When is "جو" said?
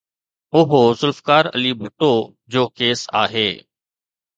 2.51-2.63